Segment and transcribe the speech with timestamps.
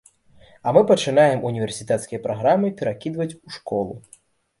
[0.69, 3.93] А мы пачынаем універсітэцкія праграмы перакідваць ў школу.